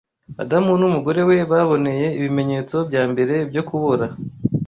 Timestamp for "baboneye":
1.51-2.07